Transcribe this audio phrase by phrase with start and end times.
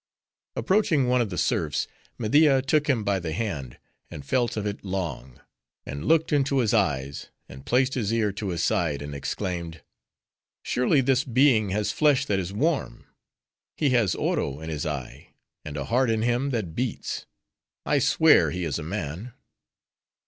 [0.55, 3.77] Approaching one of the serfs, Media took him by the hand,
[4.09, 5.39] and felt of it long;
[5.85, 9.83] and looked into his eyes; and placed his ear to his side; and exclaimed,
[10.63, 13.05] "Surely this being has flesh that is warm;
[13.77, 17.27] he has Oro in his eye; and a heart in him that beats.
[17.85, 19.33] I swear he is a man."